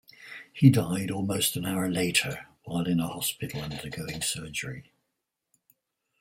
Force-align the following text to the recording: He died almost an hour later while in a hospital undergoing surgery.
He 0.51 0.71
died 0.71 1.11
almost 1.11 1.55
an 1.55 1.63
hour 1.67 1.87
later 1.87 2.47
while 2.63 2.87
in 2.87 2.99
a 2.99 3.07
hospital 3.07 3.61
undergoing 3.61 4.23
surgery. 4.23 4.91